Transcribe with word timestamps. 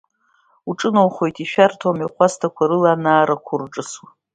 Уҿынаухоит 0.69 1.35
ишәарҭоу 1.43 1.91
амҩахәасҭақәа 1.91 2.69
рыла 2.69 2.89
анаарақәа 2.93 3.53
урҿысуа. 3.55 4.07